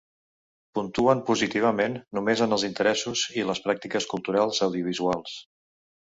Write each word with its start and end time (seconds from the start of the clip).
Puntuen 0.77 1.19
positivament 1.25 1.97
només 2.17 2.41
en 2.45 2.57
els 2.57 2.65
interessos 2.69 3.25
i 3.41 3.43
les 3.49 3.61
pràctiques 3.67 4.07
culturals 4.15 4.63
audiovisuals. 4.67 5.37